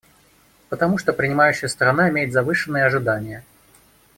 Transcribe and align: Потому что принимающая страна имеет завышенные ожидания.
Потому 0.69 0.97
что 0.97 1.13
принимающая 1.13 1.69
страна 1.69 2.09
имеет 2.09 2.33
завышенные 2.33 2.85
ожидания. 2.85 3.43